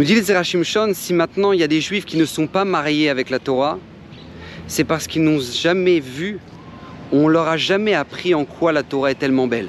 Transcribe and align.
Nous 0.00 0.06
dit 0.06 0.14
les 0.14 0.22
Zerachimshon, 0.22 0.92
si 0.94 1.12
maintenant 1.12 1.52
il 1.52 1.60
y 1.60 1.62
a 1.62 1.66
des 1.66 1.82
juifs 1.82 2.06
qui 2.06 2.16
ne 2.16 2.24
sont 2.24 2.46
pas 2.46 2.64
mariés 2.64 3.10
avec 3.10 3.28
la 3.28 3.38
Torah, 3.38 3.78
c'est 4.66 4.84
parce 4.84 5.06
qu'ils 5.06 5.22
n'ont 5.22 5.40
jamais 5.40 6.00
vu, 6.00 6.38
on 7.12 7.28
leur 7.28 7.48
a 7.48 7.58
jamais 7.58 7.92
appris 7.92 8.32
en 8.32 8.46
quoi 8.46 8.72
la 8.72 8.82
Torah 8.82 9.10
est 9.10 9.16
tellement 9.16 9.46
belle. 9.46 9.68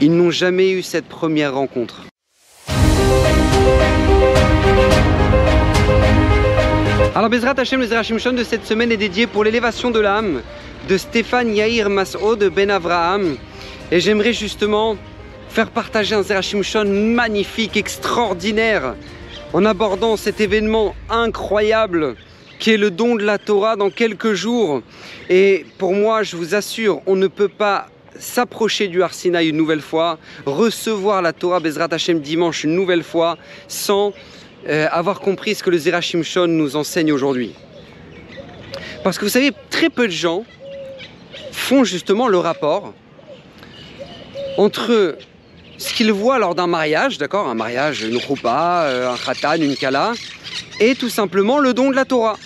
Ils 0.00 0.14
n'ont 0.14 0.30
jamais 0.30 0.70
eu 0.70 0.82
cette 0.82 1.06
première 1.06 1.54
rencontre. 1.54 2.04
Alors 7.16 7.28
Bezrat 7.28 7.54
Hashem, 7.58 7.80
le 7.80 7.86
Zerachimshon 7.88 8.34
de 8.34 8.44
cette 8.44 8.64
semaine 8.64 8.92
est 8.92 8.96
dédié 8.96 9.26
pour 9.26 9.42
l'élévation 9.42 9.90
de 9.90 9.98
l'âme 9.98 10.42
de 10.88 10.96
Stéphane 10.96 11.56
Yair 11.56 11.90
Mas'od 11.90 12.38
de 12.38 12.48
Ben 12.48 12.70
Avraham. 12.70 13.36
Et 13.90 13.98
j'aimerais 13.98 14.32
justement 14.32 14.96
faire 15.52 15.70
partager 15.70 16.14
un 16.14 16.22
Zerachimshon 16.22 16.86
magnifique, 16.86 17.76
extraordinaire, 17.76 18.94
en 19.52 19.66
abordant 19.66 20.16
cet 20.16 20.40
événement 20.40 20.94
incroyable 21.10 22.16
qui 22.58 22.70
est 22.70 22.78
le 22.78 22.90
don 22.90 23.16
de 23.16 23.22
la 23.22 23.36
Torah 23.36 23.76
dans 23.76 23.90
quelques 23.90 24.32
jours. 24.32 24.80
Et 25.28 25.66
pour 25.76 25.92
moi, 25.92 26.22
je 26.22 26.36
vous 26.36 26.54
assure, 26.54 27.02
on 27.06 27.16
ne 27.16 27.26
peut 27.26 27.48
pas 27.48 27.88
s'approcher 28.18 28.88
du 28.88 29.02
Arsinaï 29.02 29.50
une 29.50 29.58
nouvelle 29.58 29.82
fois, 29.82 30.18
recevoir 30.46 31.20
la 31.20 31.34
Torah 31.34 31.60
Bezrat 31.60 31.88
Hashem 31.90 32.20
dimanche 32.20 32.64
une 32.64 32.74
nouvelle 32.74 33.02
fois, 33.02 33.36
sans 33.68 34.14
euh, 34.68 34.86
avoir 34.90 35.20
compris 35.20 35.54
ce 35.54 35.62
que 35.62 35.68
le 35.68 35.76
Zerachimshon 35.76 36.46
nous 36.46 36.76
enseigne 36.76 37.12
aujourd'hui. 37.12 37.52
Parce 39.04 39.18
que 39.18 39.26
vous 39.26 39.30
savez, 39.30 39.52
très 39.68 39.90
peu 39.90 40.06
de 40.06 40.12
gens 40.12 40.44
font 41.50 41.84
justement 41.84 42.28
le 42.28 42.38
rapport 42.38 42.94
entre 44.56 45.16
ce 45.82 45.92
qu'ils 45.92 46.12
voient 46.12 46.38
lors 46.38 46.54
d'un 46.54 46.68
mariage, 46.68 47.18
d'accord 47.18 47.48
Un 47.48 47.54
mariage, 47.54 48.02
une 48.02 48.16
roupa, 48.16 48.84
euh, 48.86 49.12
un 49.12 49.16
khatan, 49.16 49.60
une 49.60 49.76
kala, 49.76 50.12
et 50.80 50.94
tout 50.94 51.08
simplement 51.08 51.58
le 51.58 51.74
don 51.74 51.90
de 51.90 51.96
la 51.96 52.04
Torah. 52.04 52.36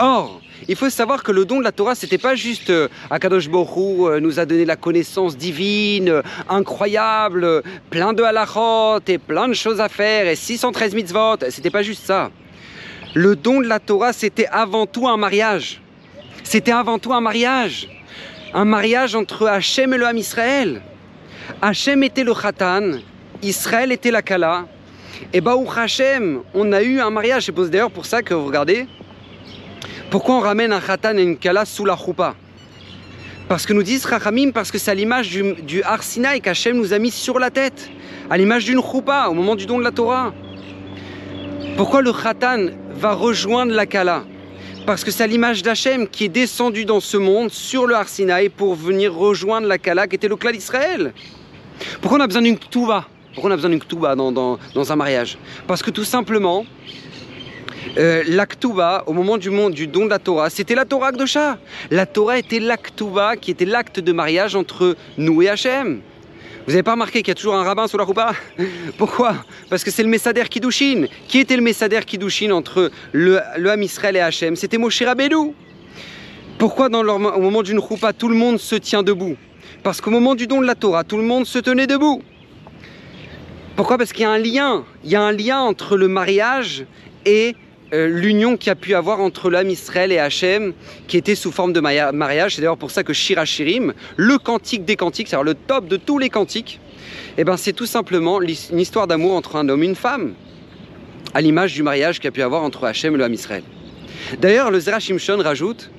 Or, 0.00 0.40
il 0.68 0.74
faut 0.74 0.90
savoir 0.90 1.22
que 1.22 1.30
le 1.30 1.44
don 1.44 1.58
de 1.60 1.64
la 1.64 1.70
Torah, 1.70 1.94
c'était 1.94 2.18
pas 2.18 2.34
juste 2.34 2.70
euh, 2.70 2.88
Akadosh 3.10 3.48
Borou 3.48 4.08
euh, 4.08 4.18
nous 4.18 4.40
a 4.40 4.44
donné 4.44 4.64
la 4.64 4.74
connaissance 4.74 5.36
divine, 5.36 6.22
incroyable, 6.48 7.62
plein 7.90 8.12
de 8.12 8.22
halachot 8.22 9.00
et 9.06 9.18
plein 9.18 9.46
de 9.46 9.54
choses 9.54 9.80
à 9.80 9.88
faire 9.88 10.26
et 10.26 10.34
613 10.34 10.94
mitzvot. 10.94 11.36
C'était 11.50 11.70
pas 11.70 11.82
juste 11.82 12.04
ça. 12.04 12.30
Le 13.14 13.36
don 13.36 13.60
de 13.60 13.66
la 13.66 13.78
Torah, 13.78 14.12
c'était 14.12 14.48
avant 14.50 14.86
tout 14.86 15.06
un 15.06 15.16
mariage. 15.16 15.80
C'était 16.42 16.72
avant 16.72 16.98
tout 16.98 17.12
un 17.12 17.20
mariage. 17.20 17.88
Un 18.52 18.64
mariage 18.64 19.14
entre 19.14 19.46
Hachem 19.46 19.94
et 19.94 19.98
le 19.98 20.06
Ham 20.06 20.18
Israël. 20.18 20.82
Hachem 21.62 22.02
était 22.02 22.24
le 22.24 22.34
Khatan, 22.34 22.98
Israël 23.42 23.92
était 23.92 24.10
la 24.10 24.22
Kala. 24.22 24.66
Et 25.32 25.40
Baruch 25.40 25.76
Hachem, 25.76 26.42
on 26.54 26.72
a 26.72 26.82
eu 26.82 27.00
un 27.00 27.10
mariage. 27.10 27.44
C'est 27.46 27.70
d'ailleurs 27.70 27.90
pour 27.90 28.06
ça 28.06 28.22
que 28.22 28.34
vous 28.34 28.46
regardez, 28.46 28.86
pourquoi 30.10 30.36
on 30.36 30.40
ramène 30.40 30.72
un 30.72 30.80
Khatan 30.80 31.16
et 31.16 31.22
une 31.22 31.36
Kala 31.36 31.64
sous 31.64 31.84
la 31.84 31.96
choupa 31.96 32.34
Parce 33.48 33.66
que 33.66 33.72
nous 33.72 33.82
disent 33.82 34.04
Rachamim, 34.04 34.50
parce 34.50 34.70
que 34.70 34.78
c'est 34.78 34.90
à 34.90 34.94
l'image 34.94 35.30
du, 35.30 35.54
du 35.54 35.82
Arsinaï 35.82 36.40
qu'Hachem 36.40 36.76
nous 36.76 36.92
a 36.92 36.98
mis 36.98 37.10
sur 37.10 37.38
la 37.38 37.50
tête, 37.50 37.90
à 38.30 38.36
l'image 38.36 38.64
d'une 38.64 38.82
choupa 38.82 39.28
au 39.28 39.34
moment 39.34 39.56
du 39.56 39.66
don 39.66 39.78
de 39.78 39.84
la 39.84 39.92
Torah. 39.92 40.32
Pourquoi 41.76 42.02
le 42.02 42.12
Khatan 42.12 42.66
va 42.90 43.12
rejoindre 43.12 43.72
la 43.72 43.86
Kala? 43.86 44.24
Parce 44.86 45.02
que 45.02 45.10
c'est 45.10 45.26
l'image 45.26 45.62
d'Hachem 45.62 46.06
qui 46.06 46.26
est 46.26 46.28
descendu 46.28 46.84
dans 46.84 47.00
ce 47.00 47.16
monde 47.16 47.50
sur 47.50 47.86
le 47.86 47.96
Arsinaï 47.96 48.48
pour 48.48 48.76
venir 48.76 49.12
rejoindre 49.12 49.66
la 49.66 49.78
Kala 49.78 50.06
qui 50.06 50.14
était 50.14 50.28
le 50.28 50.36
clan 50.36 50.52
d'Israël. 50.52 51.12
Pourquoi 52.00 52.18
on 52.18 52.22
a 52.22 52.26
besoin 52.28 52.42
d'une 52.42 52.56
Ktuba 52.56 53.04
Pourquoi 53.34 53.50
on 53.50 53.52
a 53.52 53.56
besoin 53.56 53.70
d'une 53.70 53.80
Ktuba 53.80 54.14
dans, 54.14 54.30
dans, 54.30 54.92
un 54.92 54.96
mariage? 54.96 55.38
Parce 55.66 55.82
que 55.82 55.90
tout 55.90 56.04
simplement, 56.04 56.64
euh, 57.98 58.22
la 58.28 58.46
Ktuba, 58.46 59.02
au 59.06 59.12
moment 59.12 59.38
du, 59.38 59.50
monde, 59.50 59.74
du 59.74 59.88
don 59.88 60.04
de 60.04 60.10
la 60.10 60.20
Torah, 60.20 60.50
c'était 60.50 60.76
la 60.76 60.84
Torah 60.84 61.10
Kdosha. 61.10 61.58
La 61.90 62.06
Torah 62.06 62.38
était 62.38 62.60
la 62.60 62.76
Ktuba 62.76 63.36
qui 63.36 63.50
était 63.50 63.64
l'acte 63.64 63.98
de 63.98 64.12
mariage 64.12 64.54
entre 64.54 64.96
nous 65.18 65.42
et 65.42 65.48
Hachem. 65.48 66.00
Vous 66.66 66.72
n'avez 66.72 66.82
pas 66.82 66.92
remarqué 66.92 67.20
qu'il 67.20 67.28
y 67.28 67.30
a 67.30 67.34
toujours 67.36 67.54
un 67.54 67.62
rabbin 67.62 67.86
sur 67.86 67.96
la 67.96 68.02
roupa? 68.02 68.32
Pourquoi? 68.98 69.36
Parce 69.70 69.84
que 69.84 69.92
c'est 69.92 70.02
le 70.02 70.08
Messader 70.08 70.42
Kiddushin. 70.50 71.06
Qui 71.28 71.38
était 71.38 71.54
le 71.54 71.62
Messader 71.62 72.00
Kiddushin 72.04 72.50
entre 72.50 72.90
le, 73.12 73.40
le 73.56 73.70
Ham 73.70 73.82
Israël 73.84 74.16
et 74.16 74.20
Hachem? 74.20 74.56
C'était 74.56 74.76
Moshe 74.76 75.00
Rabbeinu. 75.00 75.52
Pourquoi 76.58 76.88
dans 76.88 77.06
au 77.06 77.40
moment 77.40 77.62
d'une 77.62 77.78
roupa, 77.78 78.12
tout 78.12 78.28
le 78.28 78.34
monde 78.34 78.58
se 78.58 78.74
tient 78.74 79.04
debout? 79.04 79.36
Parce 79.84 80.00
qu'au 80.00 80.10
moment 80.10 80.34
du 80.34 80.48
don 80.48 80.60
de 80.60 80.66
la 80.66 80.74
Torah, 80.74 81.04
tout 81.04 81.18
le 81.18 81.22
monde 81.22 81.46
se 81.46 81.60
tenait 81.60 81.86
debout. 81.86 82.20
Pourquoi? 83.76 83.96
Parce 83.96 84.12
qu'il 84.12 84.22
y 84.22 84.24
a 84.24 84.30
un 84.30 84.38
lien. 84.38 84.84
Il 85.04 85.10
y 85.10 85.14
a 85.14 85.22
un 85.22 85.32
lien 85.32 85.60
entre 85.60 85.96
le 85.96 86.08
mariage 86.08 86.84
et 87.26 87.54
euh, 87.92 88.08
l'union 88.08 88.56
qu'il 88.56 88.68
y 88.68 88.70
a 88.70 88.74
pu 88.74 88.94
avoir 88.94 89.20
entre 89.20 89.48
l'âme 89.48 89.70
Israël 89.70 90.10
et 90.10 90.18
Hachem, 90.18 90.72
qui 91.06 91.16
était 91.16 91.36
sous 91.36 91.52
forme 91.52 91.72
de 91.72 91.80
mariage. 91.80 92.56
C'est 92.56 92.60
d'ailleurs 92.60 92.76
pour 92.76 92.90
ça 92.90 93.04
que 93.04 93.12
Shirachirim, 93.12 93.94
le 94.16 94.38
cantique 94.38 94.84
des 94.84 94.96
cantiques, 94.96 95.28
c'est-à-dire 95.28 95.44
le 95.44 95.54
top 95.54 95.86
de 95.86 95.96
tous 95.96 96.18
les 96.18 96.28
cantiques, 96.28 96.80
eh 97.38 97.44
ben, 97.44 97.56
c'est 97.56 97.72
tout 97.72 97.86
simplement 97.86 98.40
une 98.42 98.80
histoire 98.80 99.06
d'amour 99.06 99.34
entre 99.34 99.56
un 99.56 99.68
homme 99.68 99.82
et 99.84 99.86
une 99.86 99.94
femme, 99.94 100.34
à 101.32 101.40
l'image 101.40 101.74
du 101.74 101.82
mariage 101.82 102.16
qu'il 102.16 102.24
y 102.24 102.28
a 102.28 102.32
pu 102.32 102.42
avoir 102.42 102.62
entre 102.62 102.84
Hachem 102.84 103.14
et 103.14 103.18
l'âme 103.18 103.34
Israël. 103.34 103.62
D'ailleurs, 104.40 104.70
le 104.70 104.80
Zerachimshon 104.80 105.38
rajoute 105.38 105.90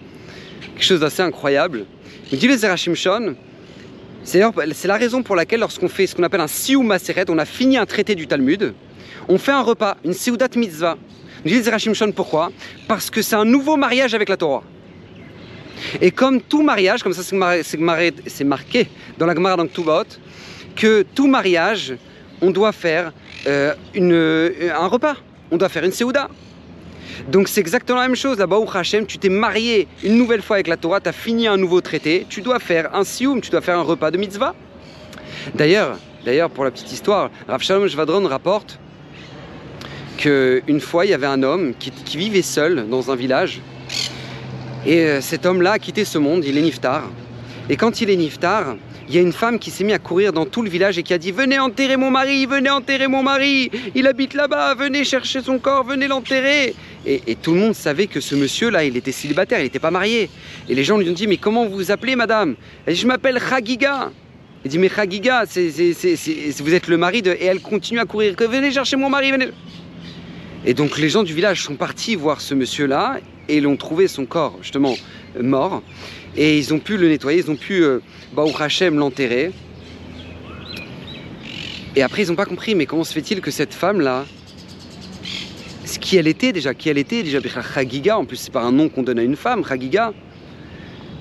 quelque 0.73 0.85
chose 0.85 0.99
d'assez 0.99 1.21
incroyable. 1.21 1.85
Il 2.31 2.39
dit 2.39 2.47
le 2.47 2.57
Zerachimshon, 2.57 3.35
c'est 4.23 4.87
la 4.87 4.97
raison 4.97 5.23
pour 5.23 5.37
laquelle 5.37 5.61
lorsqu'on 5.61 5.87
fait 5.87 6.05
ce 6.05 6.15
qu'on 6.15 6.23
appelle 6.23 6.41
un 6.41 6.47
Siou 6.47 6.83
Maseret, 6.83 7.25
on 7.29 7.37
a 7.37 7.45
fini 7.45 7.77
un 7.77 7.85
traité 7.85 8.13
du 8.13 8.27
Talmud, 8.27 8.73
on 9.29 9.37
fait 9.37 9.53
un 9.53 9.61
repas, 9.61 9.95
une 10.03 10.13
Sioudat 10.13 10.49
Mitzvah, 10.55 10.97
dit 11.45 11.61
Zerachim 11.61 11.93
pourquoi 12.13 12.51
Parce 12.87 13.09
que 13.09 13.21
c'est 13.21 13.35
un 13.35 13.45
nouveau 13.45 13.77
mariage 13.77 14.13
avec 14.13 14.29
la 14.29 14.37
Torah. 14.37 14.63
Et 16.01 16.11
comme 16.11 16.41
tout 16.41 16.63
mariage, 16.63 17.03
comme 17.03 17.13
ça 17.13 17.23
c'est 17.23 18.43
marqué 18.43 18.87
dans 19.17 19.25
la 19.25 19.35
Gemara 19.35 19.55
dans 19.55 19.67
Tuvot, 19.67 20.03
que 20.75 21.03
tout 21.15 21.27
mariage, 21.27 21.95
on 22.41 22.51
doit 22.51 22.71
faire 22.71 23.11
euh, 23.47 23.73
euh, 23.95 24.71
un 24.77 24.87
repas, 24.87 25.17
on 25.51 25.57
doit 25.57 25.69
faire 25.69 25.83
une 25.83 25.91
Seouda. 25.91 26.29
Donc 27.29 27.47
c'est 27.47 27.61
exactement 27.61 27.99
la 27.99 28.07
même 28.07 28.15
chose. 28.15 28.37
Là-bas, 28.37 28.57
au 28.57 28.69
Hachem, 28.71 29.05
tu 29.05 29.17
t'es 29.17 29.29
marié 29.29 29.87
une 30.03 30.17
nouvelle 30.17 30.41
fois 30.41 30.57
avec 30.57 30.67
la 30.67 30.77
Torah, 30.77 30.99
tu 30.99 31.09
as 31.09 31.13
fini 31.13 31.47
un 31.47 31.57
nouveau 31.57 31.81
traité, 31.81 32.25
tu 32.29 32.41
dois 32.41 32.59
faire 32.59 32.93
un 32.95 33.03
sioum, 33.03 33.41
tu 33.41 33.49
dois 33.49 33.61
faire 33.61 33.77
un 33.77 33.83
repas 33.83 34.11
de 34.11 34.17
mitzvah. 34.17 34.53
D'ailleurs, 35.55 35.97
d'ailleurs 36.25 36.49
pour 36.49 36.63
la 36.63 36.71
petite 36.71 36.91
histoire, 36.91 37.31
Rav 37.47 37.61
Shalom 37.61 37.87
Jvadron 37.87 38.27
rapporte 38.27 38.79
qu'une 40.17 40.81
fois, 40.81 41.05
il 41.05 41.11
y 41.11 41.13
avait 41.13 41.28
un 41.28 41.44
homme 41.44 41.73
qui, 41.79 42.17
vivait 42.17 42.41
seul 42.41 42.88
dans 42.89 43.11
un 43.11 43.16
village. 43.16 43.61
Et 44.85 45.01
euh, 45.01 45.22
cet 45.22 45.45
homme-là 45.45 45.73
a 45.73 45.79
quitté 45.79 46.05
ce 46.05 46.17
monde, 46.17 46.44
il 46.45 46.57
est 46.57 46.61
niftar. 46.61 47.03
Et 47.69 47.78
quand 47.78 48.01
il 48.01 48.09
est 48.09 48.16
niftar, 48.16 48.75
il 49.09 49.16
y 49.16 49.17
a 49.17 49.22
une 49.22 49.33
femme 49.33 49.57
qui 49.57 49.72
s'est 49.72 49.85
mise 49.85 49.95
à 49.95 50.00
courir 50.00 50.33
dans 50.33 50.45
tout 50.45 50.61
le 50.61 50.69
village 50.69 50.97
et 50.97 51.03
qui 51.03 51.13
a 51.13 51.17
dit 51.17 51.31
Venez 51.31 51.59
enterrer 51.59 51.95
mon 51.95 52.11
mari, 52.11 52.45
venez 52.45 52.69
enterrer 52.69 53.07
mon 53.07 53.23
mari, 53.23 53.72
il 53.95 54.06
habite 54.06 54.33
là-bas, 54.33 54.75
venez 54.75 55.06
chercher 55.06 55.41
son 55.41 55.59
corps, 55.59 55.85
venez 55.85 56.07
l'enterrer. 56.07 56.75
Et, 57.06 57.35
tout 57.35 57.53
le 57.53 57.59
monde 57.59 57.73
savait 57.73 58.07
que 58.07 58.19
ce 58.19 58.35
monsieur-là, 58.35 58.83
il 58.83 58.97
était 58.97 59.13
célibataire, 59.13 59.59
il 59.59 59.63
n'était 59.63 59.79
pas 59.79 59.91
marié. 59.91 60.29
Et 60.67 60.75
les 60.75 60.83
gens 60.83 60.97
lui 60.97 61.09
ont 61.09 61.13
dit 61.13 61.27
Mais 61.27 61.38
comment 61.38 61.66
vous 61.66 61.75
vous 61.75 61.91
appelez, 61.91 62.17
madame? 62.17 62.56
Elle 62.85 62.95
dit 62.95 63.00
Je 63.00 63.07
m'appelle 63.07 63.39
Khagiga. 63.39 64.11
Il 64.66 64.72
dit 64.72 64.77
Mais 64.77 64.89
Khagiga, 64.89 65.45
vous 65.45 66.73
êtes 66.73 66.88
le 66.88 66.97
mari 66.97 67.22
de. 67.22 67.31
Et 67.31 67.45
elle 67.45 67.61
continue 67.61 68.00
à 68.00 68.06
courir 68.06 68.35
Venez 68.38 68.72
chercher 68.72 68.97
mon 68.97 69.09
mari, 69.09 69.31
venez. 69.31 69.47
Et 70.66 70.73
donc 70.73 70.97
les 70.97 71.09
gens 71.09 71.23
du 71.23 71.34
village 71.34 71.63
sont 71.63 71.75
partis 71.75 72.16
voir 72.16 72.41
ce 72.41 72.53
monsieur-là 72.53 73.19
et 73.47 73.62
l'ont 73.62 73.78
trouvé 73.78 74.07
son 74.07 74.25
corps 74.25 74.57
justement 74.62 74.95
mort. 75.40 75.81
Et 76.35 76.57
ils 76.57 76.73
ont 76.73 76.79
pu 76.79 76.97
le 76.97 77.07
nettoyer, 77.07 77.40
ils 77.40 77.51
ont 77.51 77.56
pu, 77.56 77.84
euh, 77.84 78.00
Hachem, 78.59 78.97
l'enterrer. 78.97 79.51
Et 81.95 82.01
après 82.01 82.23
ils 82.23 82.29
n'ont 82.29 82.35
pas 82.35 82.45
compris, 82.45 82.75
mais 82.75 82.85
comment 82.85 83.03
se 83.03 83.13
fait-il 83.13 83.41
que 83.41 83.51
cette 83.51 83.73
femme-là, 83.73 84.25
qui 86.07 86.15
elle 86.15 86.27
était 86.27 86.54
déjà, 86.54 86.74
qui 86.74 86.88
elle 86.88 86.98
était 86.98 87.21
déjà, 87.21 87.39
Chagiga, 87.42 88.18
en 88.18 88.24
plus 88.24 88.38
c'est 88.38 88.53
pas 88.53 88.62
un 88.62 88.71
nom 88.71 88.88
qu'on 88.88 89.03
donne 89.03 89.19
à 89.19 89.24
une 89.24 89.36
femme, 89.36 89.65
Chagiga. 89.65 90.13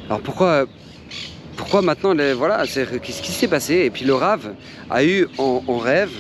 Alors 0.07 0.21
pourquoi, 0.21 0.67
pourquoi 1.57 1.83
maintenant, 1.83 2.15
voilà, 2.37 2.65
qu'est-ce 2.67 3.23
qui 3.23 3.33
s'est 3.33 3.49
passé? 3.49 3.75
Et 3.87 3.91
puis 3.91 4.05
le 4.05 4.15
Rav 4.15 4.55
a 4.89 5.05
eu 5.05 5.27
en 5.39 5.79
rêve 5.79 6.13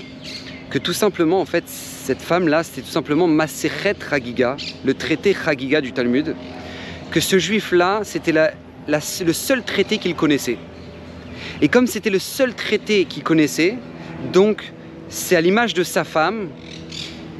que 0.70 0.78
tout 0.78 0.92
simplement, 0.92 1.40
en 1.40 1.44
fait, 1.44 1.64
cette 2.06 2.22
femme-là, 2.22 2.62
c'était 2.62 2.82
tout 2.82 2.92
simplement 2.92 3.26
Maseret 3.26 3.96
Chagiga, 4.08 4.56
le 4.84 4.94
traité 4.94 5.34
Chagiga 5.34 5.80
du 5.80 5.90
Talmud, 5.90 6.36
que 7.10 7.18
ce 7.18 7.36
juif-là, 7.36 8.02
c'était 8.04 8.32
le 8.32 9.32
seul 9.32 9.64
traité 9.64 9.98
qu'il 9.98 10.14
connaissait. 10.14 10.56
Et 11.60 11.66
comme 11.66 11.88
c'était 11.88 12.10
le 12.10 12.20
seul 12.20 12.54
traité 12.54 13.06
qu'il 13.06 13.24
connaissait, 13.24 13.74
donc 14.32 14.72
c'est 15.08 15.34
à 15.34 15.40
l'image 15.40 15.74
de 15.74 15.82
sa 15.82 16.04
femme, 16.04 16.50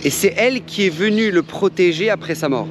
et 0.02 0.10
c'est 0.10 0.34
elle 0.36 0.64
qui 0.64 0.86
est 0.86 0.90
venue 0.90 1.30
le 1.30 1.44
protéger 1.44 2.10
après 2.10 2.34
sa 2.34 2.48
mort. 2.48 2.66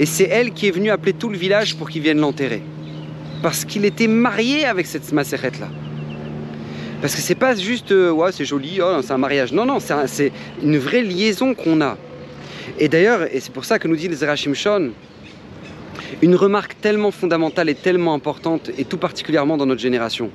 Et 0.00 0.06
c'est 0.06 0.24
elle 0.24 0.52
qui 0.52 0.66
est 0.66 0.72
venue 0.72 0.90
appeler 0.90 1.12
tout 1.12 1.28
le 1.28 1.38
village 1.38 1.76
pour 1.76 1.88
qu'il 1.88 2.02
vienne 2.02 2.18
l'enterrer. 2.18 2.64
Parce 3.44 3.64
qu'il 3.64 3.84
était 3.84 4.08
marié 4.08 4.64
avec 4.64 4.86
cette 4.86 5.12
Maseret-là. 5.12 5.68
Parce 7.02 7.16
que 7.16 7.20
c'est 7.20 7.34
pas 7.34 7.56
juste, 7.56 7.90
euh, 7.90 8.12
ouais, 8.12 8.30
c'est 8.30 8.44
joli, 8.44 8.80
oh, 8.80 9.00
c'est 9.02 9.12
un 9.12 9.18
mariage. 9.18 9.52
Non, 9.52 9.66
non, 9.66 9.78
c'est 9.80 10.32
une 10.62 10.78
vraie 10.78 11.02
liaison 11.02 11.52
qu'on 11.52 11.80
a. 11.80 11.98
Et 12.78 12.88
d'ailleurs, 12.88 13.22
et 13.34 13.40
c'est 13.40 13.52
pour 13.52 13.64
ça 13.64 13.80
que 13.80 13.88
nous 13.88 13.96
dit 13.96 14.06
le 14.06 14.14
Zerachim 14.14 14.54
Shon, 14.54 14.92
une 16.22 16.36
remarque 16.36 16.80
tellement 16.80 17.10
fondamentale 17.10 17.68
et 17.68 17.74
tellement 17.74 18.14
importante, 18.14 18.70
et 18.78 18.84
tout 18.84 18.98
particulièrement 18.98 19.56
dans 19.56 19.66
notre 19.66 19.80
génération. 19.80 20.30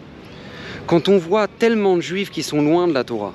Quand 0.88 1.08
on 1.08 1.18
voit 1.18 1.48
tellement 1.48 1.96
de 1.96 2.02
juifs 2.02 2.32
qui 2.32 2.44
sont 2.44 2.62
loin 2.62 2.90
de 2.90 2.94
la 2.94 3.06
Torah, 3.06 3.34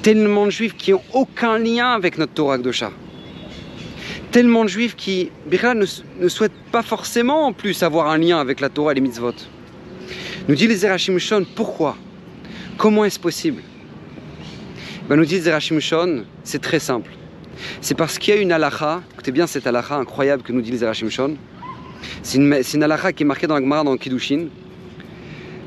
tellement 0.00 0.46
de 0.46 0.50
juifs 0.50 0.74
qui 0.74 0.92
n'ont 0.92 1.02
aucun 1.12 1.58
lien 1.58 1.92
avec 1.92 2.16
notre 2.16 2.32
Torah 2.32 2.56
Kdosha, 2.56 2.92
tellement 4.30 4.64
de 4.64 4.70
juifs 4.70 4.96
qui 4.96 5.30
ne, 5.50 5.84
ne 6.22 6.28
souhaitent 6.28 6.52
pas 6.72 6.82
forcément 6.82 7.44
en 7.44 7.52
plus 7.52 7.82
avoir 7.82 8.08
un 8.08 8.16
lien 8.16 8.40
avec 8.40 8.60
la 8.60 8.70
Torah 8.70 8.92
et 8.92 8.94
les 8.94 9.02
mitzvot. 9.02 9.34
Nous 10.48 10.54
dit 10.54 10.66
les 10.66 10.76
Zerachim 10.76 11.18
Shon, 11.18 11.44
pourquoi 11.54 11.94
Comment 12.82 13.04
est-ce 13.04 13.20
possible 13.20 13.62
ben, 15.08 15.14
Nous 15.14 15.24
dit 15.24 15.38
Zerachim 15.38 15.78
Shon, 15.78 16.24
c'est 16.42 16.60
très 16.60 16.80
simple. 16.80 17.12
C'est 17.80 17.94
parce 17.94 18.18
qu'il 18.18 18.34
y 18.34 18.36
a 18.36 18.40
une 18.40 18.50
halakha, 18.50 19.02
écoutez 19.12 19.30
bien 19.30 19.46
cette 19.46 19.68
halakha 19.68 19.94
incroyable 19.94 20.42
que 20.42 20.50
nous 20.50 20.62
dit 20.62 20.76
Zerachim 20.76 21.08
Shon. 21.08 21.36
C'est 22.24 22.38
une, 22.38 22.52
une 22.52 23.12
qui 23.12 23.22
est 23.22 23.24
marquée 23.24 23.46
dans 23.46 23.54
la 23.54 23.60
Gemara 23.60 23.84
dans 23.84 23.92
le 23.92 23.98
Kiddushin. 23.98 24.48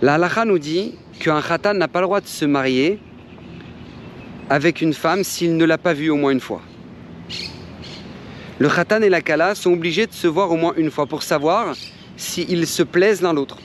La 0.02 0.16
halakha 0.16 0.44
nous 0.44 0.60
dit 0.60 0.96
qu'un 1.18 1.42
khatan 1.42 1.76
n'a 1.76 1.88
pas 1.88 2.02
le 2.02 2.08
droit 2.08 2.20
de 2.20 2.28
se 2.28 2.44
marier 2.44 3.00
avec 4.50 4.82
une 4.82 4.94
femme 4.94 5.24
s'il 5.24 5.56
ne 5.56 5.64
l'a 5.64 5.78
pas 5.78 5.94
vue 5.94 6.10
au 6.10 6.18
moins 6.18 6.32
une 6.32 6.42
fois 6.42 6.64
le 8.60 8.68
khatan 8.68 9.02
et 9.02 9.10
la 9.10 9.22
kala 9.22 9.56
sont 9.56 9.72
obligés 9.72 10.06
de 10.06 10.14
se 10.14 10.28
voir 10.28 10.52
au 10.52 10.58
moins 10.58 10.74
une 10.76 10.92
fois 10.92 11.06
pour 11.06 11.24
savoir 11.24 11.76
s'ils 12.18 12.68
se 12.68 12.84
plaisent 12.84 13.22
l'un 13.22 13.32
l'autre. 13.32 13.58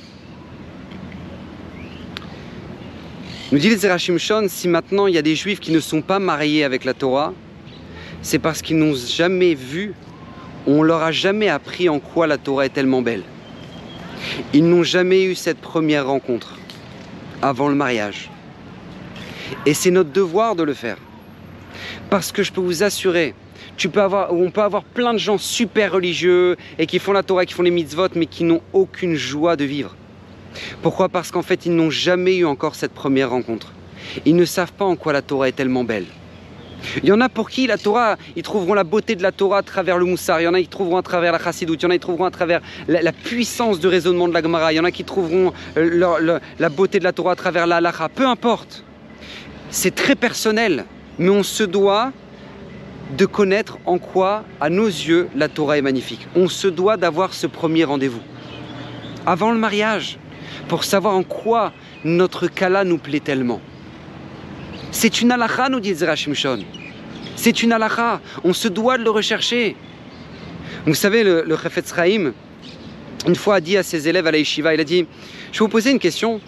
Nous 3.52 3.58
dit 3.58 3.74
Zerachim 3.76 4.16
Shon, 4.16 4.46
si 4.48 4.68
maintenant 4.68 5.08
il 5.08 5.14
y 5.14 5.18
a 5.18 5.22
des 5.22 5.34
juifs 5.34 5.58
qui 5.58 5.72
ne 5.72 5.80
sont 5.80 6.02
pas 6.02 6.20
mariés 6.20 6.62
avec 6.62 6.84
la 6.84 6.94
Torah, 6.94 7.34
c'est 8.22 8.38
parce 8.38 8.62
qu'ils 8.62 8.78
n'ont 8.78 8.94
jamais 8.94 9.54
vu, 9.54 9.92
on 10.66 10.82
leur 10.82 11.02
a 11.02 11.10
jamais 11.10 11.48
appris 11.48 11.88
en 11.88 11.98
quoi 11.98 12.26
la 12.28 12.38
Torah 12.38 12.66
est 12.66 12.70
tellement 12.70 13.02
belle. 13.02 13.24
Ils 14.52 14.68
n'ont 14.68 14.84
jamais 14.84 15.24
eu 15.24 15.34
cette 15.34 15.58
première 15.58 16.06
rencontre 16.06 16.58
avant 17.42 17.68
le 17.68 17.74
mariage. 17.74 18.30
Et 19.66 19.74
c'est 19.74 19.90
notre 19.90 20.10
devoir 20.10 20.54
de 20.54 20.62
le 20.62 20.74
faire. 20.74 20.98
Parce 22.08 22.30
que 22.30 22.42
je 22.42 22.52
peux 22.52 22.60
vous 22.60 22.82
assurer 22.84 23.34
on 24.30 24.50
peut 24.50 24.62
avoir 24.62 24.84
plein 24.84 25.12
de 25.12 25.18
gens 25.18 25.38
super 25.38 25.92
religieux 25.92 26.56
et 26.78 26.86
qui 26.86 26.98
font 26.98 27.12
la 27.12 27.22
Torah, 27.22 27.46
qui 27.46 27.54
font 27.54 27.62
les 27.62 27.70
mitzvot, 27.70 28.08
mais 28.14 28.26
qui 28.26 28.44
n'ont 28.44 28.60
aucune 28.72 29.14
joie 29.14 29.56
de 29.56 29.64
vivre. 29.64 29.96
Pourquoi? 30.82 31.08
Parce 31.08 31.30
qu'en 31.30 31.42
fait, 31.42 31.66
ils 31.66 31.74
n'ont 31.74 31.90
jamais 31.90 32.36
eu 32.36 32.44
encore 32.44 32.74
cette 32.74 32.92
première 32.92 33.30
rencontre. 33.30 33.72
Ils 34.24 34.36
ne 34.36 34.44
savent 34.44 34.72
pas 34.72 34.84
en 34.84 34.96
quoi 34.96 35.12
la 35.12 35.22
Torah 35.22 35.48
est 35.48 35.52
tellement 35.52 35.84
belle. 35.84 36.06
Il 37.02 37.08
y 37.08 37.12
en 37.12 37.20
a 37.20 37.28
pour 37.28 37.50
qui 37.50 37.66
la 37.66 37.78
Torah, 37.78 38.16
ils 38.36 38.42
trouveront 38.42 38.74
la 38.74 38.84
beauté 38.84 39.14
de 39.14 39.22
la 39.22 39.32
Torah 39.32 39.58
à 39.58 39.62
travers 39.62 39.98
le 39.98 40.06
Moussar, 40.06 40.40
il 40.40 40.44
y 40.44 40.48
en 40.48 40.54
a 40.54 40.60
qui 40.60 40.68
trouveront 40.68 40.96
à 40.96 41.02
travers 41.02 41.32
la 41.32 41.38
Chassidut, 41.38 41.74
il 41.74 41.82
y 41.82 41.86
en 41.86 41.90
a 41.90 41.94
qui 41.94 42.00
trouveront 42.00 42.24
à 42.24 42.30
travers 42.30 42.60
la, 42.88 43.12
puissance 43.12 43.80
de 43.80 43.88
raisonnement 43.88 44.28
de 44.28 44.32
la 44.32 44.42
Gemara, 44.42 44.72
il 44.72 44.76
y 44.76 44.80
en 44.80 44.84
a 44.84 44.90
qui 44.90 45.04
trouveront 45.04 45.52
euh, 45.76 46.40
la 46.58 46.68
beauté 46.70 46.98
de 46.98 47.04
la 47.04 47.12
Torah 47.12 47.32
à 47.32 47.36
travers 47.36 47.66
la 47.66 47.76
halacha, 47.76 48.08
peu 48.08 48.26
importe. 48.26 48.84
C'est 49.70 49.94
très 49.94 50.14
personnel, 50.14 50.84
mais 51.18 51.28
on 51.28 51.42
se 51.42 51.62
doit 51.62 52.12
de 53.16 53.26
connaître 53.26 53.78
en 53.86 53.98
quoi, 53.98 54.44
à 54.60 54.70
nos 54.70 54.86
yeux, 54.86 55.28
la 55.34 55.48
Torah 55.48 55.78
est 55.78 55.82
magnifique. 55.82 56.26
On 56.36 56.48
se 56.48 56.68
doit 56.68 56.96
d'avoir 56.96 57.34
ce 57.34 57.46
premier 57.46 57.84
rendez-vous. 57.84 58.20
Avant 59.26 59.52
le 59.52 59.58
mariage, 59.58 60.18
pour 60.68 60.84
savoir 60.84 61.14
en 61.14 61.22
quoi 61.22 61.72
notre 62.04 62.46
Kala 62.46 62.84
nous 62.84 62.98
plaît 62.98 63.20
tellement. 63.20 63.60
C'est 64.90 65.20
une 65.20 65.32
halakha, 65.32 65.68
nous 65.68 65.80
dit 65.80 65.94
Zerachim 65.94 66.34
Shon. 66.34 66.60
C'est 67.36 67.62
une 67.62 67.72
halakha. 67.72 68.20
On 68.44 68.52
se 68.52 68.68
doit 68.68 68.98
de 68.98 69.04
le 69.04 69.10
rechercher. 69.10 69.76
Vous 70.86 70.94
savez, 70.94 71.22
le, 71.22 71.44
le 71.46 71.56
Chaim, 71.56 72.32
une 73.26 73.34
fois 73.34 73.56
a 73.56 73.60
dit 73.60 73.76
à 73.76 73.82
ses 73.82 74.08
élèves 74.08 74.26
à 74.26 74.30
la 74.30 74.38
yeshiva, 74.38 74.74
il 74.74 74.80
a 74.80 74.84
dit, 74.84 75.06
je 75.52 75.58
vais 75.58 75.64
vous 75.64 75.68
poser 75.68 75.90
une 75.90 75.98
question. 75.98 76.40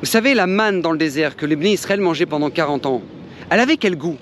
Vous 0.00 0.06
savez, 0.06 0.34
la 0.34 0.46
manne 0.46 0.82
dans 0.82 0.92
le 0.92 0.98
désert 0.98 1.36
que 1.36 1.46
les 1.46 1.56
Bnei 1.56 1.72
Israël 1.72 2.00
mangeaient 2.00 2.26
pendant 2.26 2.50
40 2.50 2.86
ans, 2.86 3.02
elle 3.50 3.60
avait 3.60 3.76
quel 3.76 3.96
goût? 3.96 4.18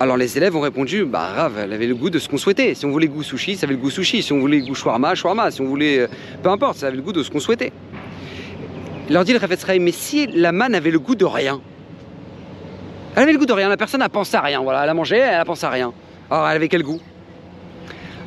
Alors 0.00 0.16
les 0.16 0.36
élèves 0.38 0.56
ont 0.56 0.60
répondu, 0.60 1.04
bah 1.04 1.32
Rav, 1.34 1.58
elle 1.58 1.74
avait 1.74 1.86
le 1.86 1.94
goût 1.94 2.08
de 2.08 2.18
ce 2.18 2.26
qu'on 2.26 2.38
souhaitait. 2.38 2.74
Si 2.74 2.86
on 2.86 2.90
voulait 2.90 3.06
goût 3.06 3.22
sushi, 3.22 3.56
ça 3.56 3.66
avait 3.66 3.74
le 3.74 3.80
goût 3.80 3.90
sushi. 3.90 4.22
Si 4.22 4.32
on 4.32 4.40
voulait 4.40 4.60
goût 4.60 4.74
shawarma, 4.74 5.14
shawarma. 5.14 5.50
Si 5.50 5.60
on 5.60 5.66
voulait, 5.66 5.98
euh, 6.00 6.06
peu 6.42 6.48
importe, 6.48 6.78
ça 6.78 6.86
avait 6.86 6.96
le 6.96 7.02
goût 7.02 7.12
de 7.12 7.22
ce 7.22 7.30
qu'on 7.30 7.38
souhaitait. 7.38 7.70
Leur 9.10 9.24
dit 9.24 9.32
le 9.32 9.38
Rav 9.38 9.50
mais 9.80 9.90
si 9.90 10.28
la 10.28 10.52
manne 10.52 10.74
avait 10.74 10.92
le 10.92 11.00
goût 11.00 11.16
de 11.16 11.24
rien, 11.24 11.60
elle 13.16 13.24
avait 13.24 13.32
le 13.32 13.38
goût 13.38 13.46
de 13.46 13.52
rien, 13.52 13.68
la 13.68 13.76
personne 13.76 13.98
n'a 13.98 14.08
pensé 14.08 14.36
à 14.36 14.40
rien. 14.40 14.62
Voilà, 14.62 14.84
elle 14.84 14.88
a 14.88 14.94
mangé, 14.94 15.16
elle 15.16 15.40
a 15.40 15.44
pensé 15.44 15.66
à 15.66 15.70
rien. 15.70 15.92
Alors 16.30 16.48
elle 16.48 16.56
avait 16.56 16.68
quel 16.68 16.84
goût? 16.84 17.00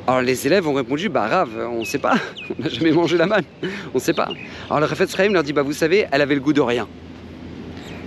Alors 0.05 0.21
les 0.21 0.45
élèves 0.45 0.67
ont 0.67 0.73
répondu, 0.73 1.07
bah 1.07 1.27
Rav, 1.27 1.49
on 1.71 1.79
ne 1.79 1.85
sait 1.85 1.99
pas, 1.99 2.15
on 2.59 2.61
n'a 2.61 2.67
jamais 2.67 2.91
mangé 2.91 3.15
la 3.15 3.25
manne, 3.25 3.45
on 3.63 3.95
ne 3.95 3.99
sait 3.99 4.13
pas. 4.13 4.27
Alors 4.69 4.81
le 4.81 4.85
Rafet 4.85 5.05
leur 5.29 5.43
dit, 5.43 5.53
bah 5.53 5.61
vous 5.61 5.71
savez, 5.71 6.05
elle 6.11 6.21
avait 6.21 6.35
le 6.35 6.41
goût 6.41 6.51
de 6.51 6.59
rien. 6.59 6.89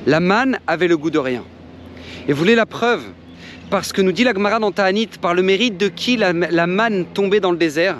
La 0.07 0.21
manne 0.21 0.59
avait 0.67 0.89
le 0.89 0.99
goût 0.99 1.11
de 1.11 1.19
rien. 1.19 1.43
Et 2.29 2.33
vous 2.35 2.39
voulez 2.39 2.55
la 2.55 2.67
preuve? 2.67 3.05
Parce 3.71 3.93
que 3.93 4.03
nous 4.03 4.13
dit 4.13 4.23
la 4.23 4.35
Gemara 4.35 4.59
dans 4.59 4.71
Ta'anit, 4.71 5.09
par 5.21 5.33
le 5.33 5.43
mérite 5.43 5.79
de 5.79 5.89
qui 5.89 6.19
la, 6.19 6.35
manne 6.35 7.07
tombait 7.07 7.41
dans 7.41 7.53
le 7.53 7.57
désert? 7.57 7.97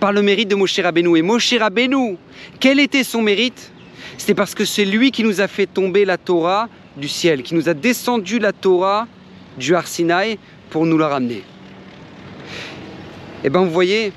Par 0.00 0.12
le 0.12 0.22
mérite 0.22 0.48
de 0.48 0.54
Moshe 0.54 0.80
Rabbeinu. 0.80 1.18
Et 1.18 1.22
Moshe 1.22 1.52
Rabbeinu, 1.52 2.16
quel 2.58 2.80
était 2.80 3.04
son 3.04 3.20
mérite? 3.20 3.72
C'était 4.18 4.34
parce 4.34 4.54
que 4.54 4.64
c'est 4.64 4.84
lui 4.84 5.10
qui 5.10 5.22
nous 5.22 5.40
a 5.40 5.48
fait 5.48 5.66
tomber 5.66 6.04
la 6.04 6.18
Torah 6.18 6.68
du 6.96 7.08
ciel, 7.08 7.42
qui 7.42 7.54
nous 7.54 7.68
a 7.68 7.74
descendu 7.74 8.38
la 8.38 8.52
Torah 8.52 9.06
du 9.58 9.74
Arsinaï 9.74 10.38
pour 10.70 10.86
nous 10.86 10.98
la 10.98 11.08
ramener. 11.08 11.42
Eh 13.44 13.50
bien, 13.50 13.60
vous 13.60 13.70
voyez, 13.70 14.12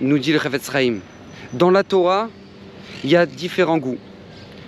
nous 0.00 0.18
dit 0.18 0.32
le 0.32 0.40
dans 1.52 1.70
la 1.70 1.84
Torah, 1.84 2.28
il 3.04 3.10
y 3.10 3.16
a 3.16 3.26
différents 3.26 3.78
goûts. 3.78 3.98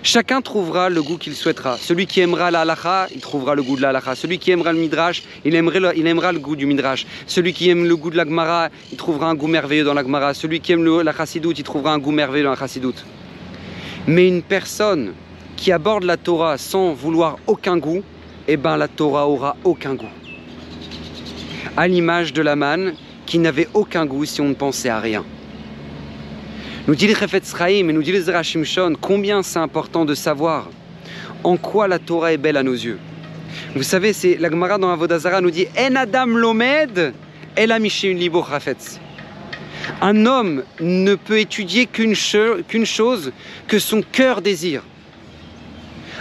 Chacun 0.03 0.41
trouvera 0.41 0.89
le 0.89 1.01
goût 1.01 1.17
qu'il 1.17 1.35
souhaitera. 1.35 1.75
Celui 1.77 2.07
qui 2.07 2.21
aimera 2.21 2.49
la 2.49 2.61
halacha, 2.61 3.07
il 3.13 3.19
trouvera 3.19 3.55
le 3.55 3.63
goût 3.63 3.75
de 3.75 3.81
la 3.81 3.89
halacha. 3.89 4.15
Celui 4.15 4.39
qui 4.39 4.51
aimera 4.51 4.71
le 4.71 4.79
midrash, 4.79 5.23
il, 5.43 5.53
il 5.53 6.07
aimera 6.07 6.31
le 6.31 6.39
goût 6.39 6.55
du 6.55 6.65
midrash. 6.65 7.05
Celui 7.25 7.51
qui 7.51 7.69
aime 7.69 7.85
le 7.85 7.95
goût 7.97 8.09
de 8.09 8.15
la 8.15 8.23
gemara, 8.23 8.69
il 8.91 8.97
trouvera 8.97 9.27
un 9.27 9.35
goût 9.35 9.47
merveilleux 9.47 9.83
dans 9.83 9.93
la 9.93 10.03
gemara. 10.03 10.33
Celui 10.33 10.61
qui 10.61 10.71
aime 10.71 11.01
la 11.01 11.11
chassidoute, 11.11 11.59
il 11.59 11.63
trouvera 11.63 11.91
un 11.91 11.99
goût 11.99 12.11
merveilleux 12.11 12.45
dans 12.45 12.51
la 12.51 12.55
chassidoute. 12.55 13.03
Mais 14.07 14.27
une 14.27 14.41
personne 14.41 15.13
qui 15.57 15.71
aborde 15.71 16.03
la 16.03 16.15
Torah 16.15 16.57
sans 16.57 16.93
vouloir 16.93 17.37
aucun 17.45 17.77
goût, 17.77 18.03
eh 18.47 18.55
ben 18.55 18.77
la 18.77 18.87
Torah 18.87 19.27
aura 19.27 19.57
aucun 19.65 19.95
goût. 19.95 20.05
À 21.75 21.87
l'image 21.89 22.31
de 22.31 22.41
la 22.41 22.55
manne 22.55 22.93
qui 23.25 23.37
n'avait 23.37 23.67
aucun 23.73 24.05
goût 24.05 24.23
si 24.23 24.39
on 24.39 24.47
ne 24.47 24.53
pensait 24.53 24.89
à 24.89 24.99
rien. 24.99 25.25
Nous 26.87 26.95
dit 26.95 27.07
les 27.07 27.15
Chefetz 27.15 27.53
et 27.67 27.83
nous 27.83 28.01
dit 28.01 28.13
les 28.13 28.21
Zerachim 28.21 28.63
Shon, 28.63 28.93
combien 28.99 29.43
c'est 29.43 29.59
important 29.59 30.05
de 30.05 30.15
savoir 30.15 30.69
en 31.43 31.57
quoi 31.57 31.89
la 31.89 31.99
Torah 31.99 32.31
est 32.31 32.37
belle 32.37 32.55
à 32.55 32.63
nos 32.63 32.73
yeux. 32.73 32.99
Vous 33.75 33.83
savez, 33.83 34.13
c'est 34.13 34.37
la 34.37 34.49
Gemara 34.49 34.77
dans 34.77 34.89
Avodazara 34.89 35.41
nous 35.41 35.51
dit 35.51 35.67
En 35.77 35.95
Adam 35.95 36.27
Lomed, 36.27 37.13
El 37.55 37.71
une 37.71 38.17
Libo 38.17 38.43
Chafetz. 38.43 38.99
Un 40.01 40.25
homme 40.25 40.63
ne 40.79 41.15
peut 41.15 41.39
étudier 41.39 41.85
qu'une 41.87 42.15
chose 42.15 43.31
que 43.67 43.79
son 43.79 44.01
cœur 44.01 44.41
désire. 44.41 44.83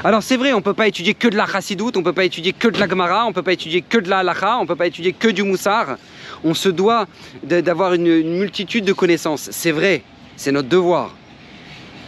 Alors 0.05 0.23
c'est 0.23 0.37
vrai, 0.37 0.53
on 0.53 0.59
ne 0.59 0.63
peut 0.63 0.75
pas 0.75 0.89
étudier 0.89 1.15
que 1.15 1.29
de 1.29 1.37
la 1.37 1.47
chassidoute, 1.47 1.97
on 1.97 2.01
ne 2.01 2.05
peut 2.05 2.13
pas 2.13 2.25
étudier 2.25 2.53
que 2.53 2.69
de 2.69 2.79
la 2.79 2.89
Gemara, 2.89 3.25
on 3.25 3.31
ne 3.31 3.35
peut 3.35 3.43
pas 3.43 3.55
étudier 3.55 3.83
que 3.83 3.99
de 3.99 4.09
la 4.09 4.19
halacha, 4.19 4.59
on 4.59 4.63
ne 4.63 4.67
peut 4.67 4.77
pas 4.77 4.87
étudier 4.87 5.13
que 5.13 5.29
du 5.29 5.43
moussar. 5.43 5.97
On 6.45 6.55
se 6.55 6.69
doit 6.69 7.07
d'avoir 7.43 7.95
une 7.95 8.39
multitude 8.39 8.85
de 8.85 8.93
connaissances, 8.93 9.49
c'est 9.53 9.73
vrai 9.73 10.03
c'est 10.37 10.53
notre 10.53 10.69
devoir. 10.69 11.15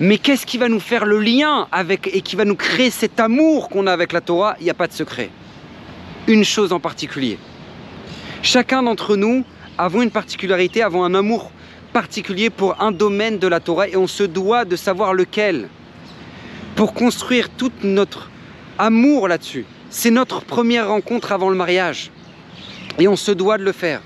Mais 0.00 0.18
qu'est-ce 0.18 0.46
qui 0.46 0.58
va 0.58 0.68
nous 0.68 0.80
faire 0.80 1.04
le 1.04 1.18
lien 1.18 1.66
avec 1.72 2.08
et 2.14 2.20
qui 2.20 2.36
va 2.36 2.44
nous 2.44 2.54
créer 2.54 2.90
cet 2.90 3.18
amour 3.18 3.68
qu'on 3.68 3.86
a 3.86 3.92
avec 3.92 4.12
la 4.12 4.20
Torah? 4.20 4.54
Il 4.60 4.64
n'y 4.64 4.70
a 4.70 4.74
pas 4.74 4.86
de 4.86 4.92
secret. 4.92 5.30
Une 6.28 6.44
chose 6.44 6.72
en 6.72 6.78
particulier. 6.78 7.38
Chacun 8.42 8.82
d'entre 8.82 9.16
nous 9.16 9.44
avons 9.76 10.02
une 10.02 10.10
particularité, 10.10 10.82
avons 10.82 11.02
un 11.02 11.14
amour 11.14 11.50
particulier 12.02 12.48
pour 12.48 12.80
un 12.80 12.92
domaine 12.92 13.40
de 13.40 13.48
la 13.48 13.58
Torah 13.58 13.88
et 13.88 13.96
on 13.96 14.06
se 14.06 14.22
doit 14.22 14.64
de 14.64 14.76
savoir 14.76 15.14
lequel 15.14 15.68
pour 16.76 16.94
construire 16.94 17.50
tout 17.50 17.72
notre 17.82 18.30
amour 18.78 19.26
là-dessus. 19.26 19.64
C'est 19.90 20.12
notre 20.12 20.42
première 20.42 20.86
rencontre 20.86 21.32
avant 21.32 21.50
le 21.50 21.56
mariage 21.56 22.12
et 23.00 23.08
on 23.08 23.16
se 23.16 23.32
doit 23.32 23.58
de 23.58 23.64
le 23.64 23.72
faire. 23.72 24.00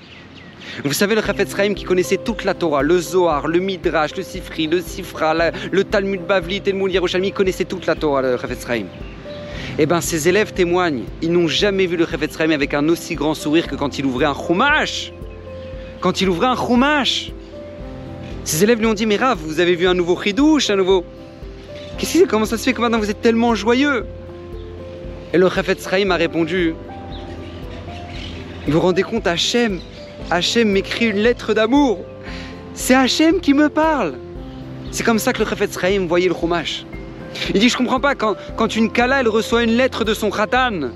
Vous 0.83 0.91
savez, 0.93 1.13
le 1.13 1.21
Chafetz 1.21 1.55
Chaim 1.55 1.75
qui 1.75 1.83
connaissait 1.83 2.17
toute 2.17 2.43
la 2.45 2.55
Torah, 2.55 2.81
le 2.81 2.99
Zohar, 2.99 3.47
le 3.47 3.59
Midrash, 3.59 4.15
le 4.17 4.23
Sifri, 4.23 4.65
le 4.65 4.81
Sifra, 4.81 5.35
le 5.71 5.83
Talmud 5.83 6.21
Bavli, 6.25 6.61
Talmud 6.61 6.91
Yerushalmi, 6.91 7.31
connaissait 7.31 7.65
toute 7.65 7.85
la 7.85 7.93
Torah, 7.93 8.23
le 8.23 8.37
Chafetz 8.39 8.65
Chaim. 8.65 8.87
Eh 9.77 9.85
bien, 9.85 10.01
ses 10.01 10.27
élèves 10.27 10.51
témoignent, 10.51 11.03
ils 11.21 11.31
n'ont 11.31 11.47
jamais 11.47 11.85
vu 11.85 11.95
le 11.95 12.07
Chafetz 12.07 12.35
Chaim 12.35 12.49
avec 12.49 12.73
un 12.73 12.89
aussi 12.89 13.13
grand 13.13 13.35
sourire 13.35 13.67
que 13.67 13.75
quand 13.75 13.99
il 13.99 14.05
ouvrait 14.07 14.25
un 14.25 14.33
Chumash. 14.33 15.13
Quand 15.99 16.21
il 16.21 16.27
ouvrait 16.27 16.47
un 16.47 16.55
Chumash. 16.55 17.31
Ses 18.43 18.63
élèves 18.63 18.79
lui 18.79 18.87
ont 18.87 18.93
dit, 18.93 19.05
mais 19.05 19.15
Rav, 19.15 19.39
vous 19.39 19.59
avez 19.59 19.75
vu 19.75 19.87
un 19.87 19.93
nouveau 19.93 20.21
chidouche, 20.21 20.69
un 20.69 20.75
nouveau... 20.75 21.05
Qu'est-ce 21.97 22.23
que 22.23 22.27
Comment 22.27 22.45
ça 22.45 22.57
se 22.57 22.63
fait 22.63 22.73
que 22.73 22.81
maintenant 22.81 22.99
vous 22.99 23.09
êtes 23.09 23.21
tellement 23.21 23.55
joyeux? 23.55 24.05
Et 25.31 25.37
le 25.37 25.49
Chafetz 25.49 25.87
Chaim 25.89 26.09
a 26.11 26.15
répondu 26.15 26.75
Vous 28.67 28.73
vous 28.73 28.79
rendez 28.79 29.03
compte, 29.03 29.27
Hachem 29.27 29.79
Hachem 30.29 30.69
m'écrit 30.69 31.05
une 31.05 31.17
lettre 31.17 31.53
d'amour. 31.53 31.99
C'est 32.73 32.95
Hachem 32.95 33.39
qui 33.39 33.53
me 33.53 33.69
parle. 33.69 34.15
C'est 34.91 35.03
comme 35.03 35.19
ça 35.19 35.31
que 35.31 35.39
le 35.39 35.45
Chafetz 35.45 35.79
Chaim 35.79 36.05
voyait 36.07 36.27
le 36.27 36.35
Chumash. 36.35 36.85
Il 37.53 37.59
dit 37.59 37.69
Je 37.69 37.77
comprends 37.77 37.99
pas, 37.99 38.15
quand, 38.15 38.35
quand 38.57 38.75
une 38.75 38.91
Kala 38.91 39.21
elle 39.21 39.29
reçoit 39.29 39.63
une 39.63 39.77
lettre 39.77 40.03
de 40.03 40.13
son 40.13 40.29
Khatan, 40.29 40.89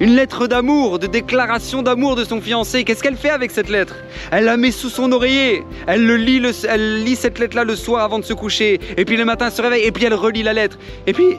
une 0.00 0.14
lettre 0.14 0.46
d'amour, 0.46 0.98
de 0.98 1.06
déclaration 1.06 1.82
d'amour 1.82 2.16
de 2.16 2.24
son 2.24 2.40
fiancé. 2.40 2.84
Qu'est-ce 2.84 3.02
qu'elle 3.02 3.16
fait 3.16 3.30
avec 3.30 3.50
cette 3.50 3.70
lettre? 3.70 3.94
Elle 4.30 4.44
la 4.44 4.56
met 4.56 4.70
sous 4.70 4.90
son 4.90 5.10
oreiller. 5.12 5.64
Elle, 5.86 6.06
le 6.06 6.16
lit, 6.16 6.42
elle 6.68 7.04
lit 7.04 7.16
cette 7.16 7.38
lettre-là 7.38 7.64
le 7.64 7.76
soir 7.76 8.04
avant 8.04 8.18
de 8.18 8.24
se 8.24 8.34
coucher. 8.34 8.78
Et 8.96 9.04
puis 9.04 9.16
le 9.16 9.24
matin, 9.24 9.46
elle 9.46 9.52
se 9.52 9.62
réveille. 9.62 9.84
Et 9.84 9.92
puis 9.92 10.04
elle 10.04 10.14
relit 10.14 10.42
la 10.42 10.52
lettre. 10.52 10.78
Et 11.06 11.12
puis, 11.12 11.38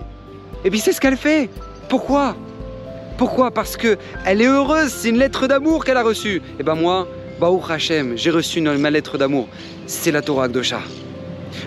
et 0.66 0.70
puis 0.70 0.80
c'est 0.80 0.92
ce 0.92 1.00
qu'elle 1.00 1.18
fait. 1.18 1.50
Pourquoi? 1.88 2.36
Pourquoi? 3.18 3.52
Parce 3.52 3.78
que 3.78 3.98
elle 4.26 4.42
est 4.42 4.48
heureuse. 4.48 4.90
C'est 4.90 5.10
une 5.10 5.20
lettre 5.20 5.48
d'amour 5.48 5.86
qu'elle 5.86 5.98
a 5.98 6.04
reçue. 6.04 6.42
Et 6.60 6.64
ben 6.64 6.76
moi, 6.76 7.08
Baruch 7.40 7.70
Hashem, 7.70 8.18
j'ai 8.18 8.32
reçu 8.32 8.62
ma 8.62 8.90
lettre 8.90 9.18
d'amour. 9.18 9.48
C'est 9.86 10.12
la 10.12 10.22
Torah 10.22 10.46
Akdosha. 10.46 10.82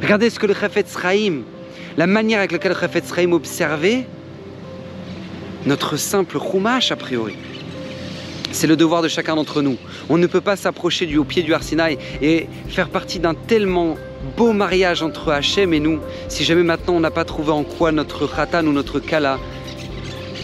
Regardez 0.03 0.31
ce 0.31 0.39
que 0.39 0.47
le 0.47 0.55
Chafetz 0.55 0.97
Chaim, 1.01 1.43
la 1.97 2.07
manière 2.07 2.41
avec 2.41 2.53
laquelle 2.53 2.73
le 2.73 2.79
Chafetz 2.79 3.15
Chaim 3.15 3.33
observait 3.33 4.07
notre 5.67 5.97
simple 5.97 6.39
chumash 6.39 6.93
a 6.93 6.97
priori. 6.97 7.37
C'est 8.53 8.67
le 8.67 8.77
devoir 8.77 9.03
de 9.03 9.09
chacun 9.09 9.37
d'entre 9.37 9.63
nous. 9.63 9.77
On 10.09 10.19
ne 10.19 10.27
peut 10.27 10.41
pas 10.41 10.57
s'approcher 10.57 11.07
du 11.07 11.19
haut 11.19 11.25
pied 11.25 11.43
du 11.43 11.55
Arsinaï 11.55 11.99
et 12.21 12.49
faire 12.69 12.89
partie 12.89 13.21
d'un 13.21 13.35
tellement 13.35 13.97
beau 14.37 14.53
mariage 14.53 15.03
entre 15.03 15.31
Hachem 15.31 15.73
et 15.73 15.81
nous 15.81 16.01
si 16.29 16.45
jamais 16.45 16.63
maintenant 16.63 16.95
on 16.95 17.01
n'a 17.01 17.11
pas 17.11 17.25
trouvé 17.25 17.53
en 17.53 17.63
quoi 17.63 17.93
notre 17.93 18.27
khatan 18.27 18.67
ou 18.67 18.73
notre 18.73 18.99
kala 18.99 19.39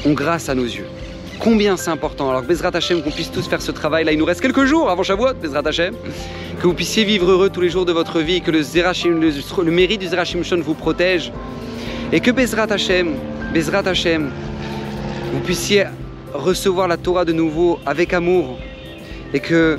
ont 0.05 0.13
grâce 0.13 0.49
à 0.49 0.55
nos 0.55 0.65
yeux. 0.65 0.87
Combien 1.41 1.77
c'est 1.77 1.91
important. 1.91 2.31
Alors 2.31 2.43
Bezrat 2.43 2.71
Hachem 2.75 3.03
qu'on 3.03 3.11
puisse 3.11 3.31
tous 3.31 3.47
faire 3.47 3.61
ce 3.61 3.71
travail. 3.71 4.05
Là, 4.05 4.13
il 4.13 4.19
nous 4.19 4.25
reste 4.25 4.41
quelques 4.41 4.65
jours 4.65 4.89
avant 4.89 5.03
Shavuot, 5.03 5.35
Bezrat 5.35 5.67
Hachem. 5.67 5.95
Que 6.61 6.67
vous 6.67 6.75
puissiez 6.75 7.05
vivre 7.05 7.31
heureux 7.31 7.51
tous 7.51 7.61
les 7.61 7.69
jours 7.69 7.85
de 7.85 7.93
votre 7.93 8.21
vie, 8.21 8.41
que 8.41 8.51
le, 8.51 8.63
Zerachim, 8.63 9.21
le, 9.21 9.71
mérite 9.71 10.01
du 10.01 10.07
Zerachim 10.07 10.43
Shon 10.43 10.61
vous 10.63 10.75
protège. 10.75 11.33
Et 12.13 12.21
que 12.21 12.31
Bezrat 12.31 12.73
Hachem, 12.73 13.17
Bezrat 13.53 13.87
Hachem, 13.87 14.31
vous 15.33 15.41
puissiez 15.41 15.85
recevoir 16.33 16.89
la 16.89 16.97
Torah 16.97 17.25
de 17.25 17.33
nouveau 17.33 17.79
avec 17.87 18.13
amour 18.13 18.59
et 19.33 19.41
que 19.41 19.79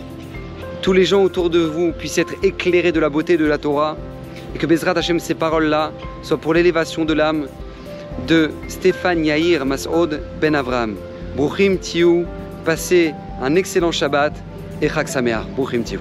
tous 0.82 0.94
les 0.94 1.06
gens 1.06 1.24
autour 1.24 1.50
de 1.50 1.60
vous 1.60 1.92
puissent 1.92 2.18
être 2.18 2.34
éclairés 2.44 2.92
de 2.92 3.00
la 3.00 3.10
beauté 3.10 3.38
de 3.38 3.46
la 3.46 3.58
Torah 3.58 3.98
et 4.56 4.58
que 4.58 4.66
Bezrat 4.66 4.98
Hashem, 4.98 5.20
ces 5.20 5.36
paroles-là, 5.36 5.92
soient 6.24 6.38
pour 6.38 6.54
l'élévation 6.54 7.06
de 7.06 7.14
l'âme 7.14 7.48
de 8.28 8.52
Stéphane 8.68 9.26
Yair 9.26 9.66
Masoud 9.66 10.22
Ben 10.42 10.56
Avram. 10.56 10.96
Bruchim 11.36 11.78
Tiou, 11.78 12.26
passez 12.66 13.14
un 13.42 13.56
excellent 13.56 13.92
Shabbat 13.92 14.34
et 14.82 14.90
Chag 14.90 15.08
Sameach. 15.08 15.46
Bruchim 15.56 15.84
Tiou. 15.84 16.00